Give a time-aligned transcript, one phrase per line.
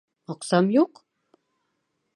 [0.35, 1.03] Аҡсам юҡ?